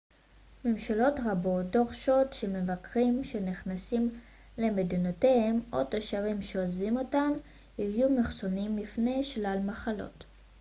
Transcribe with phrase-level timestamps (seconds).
[0.65, 4.09] ממשלות רבות דורשות שהמבקרים שנכנסים
[4.57, 7.31] למדינותיהם או תושבים שעוזבים אותן
[7.79, 10.23] יהיו מחוסנים מפני שלל מחלות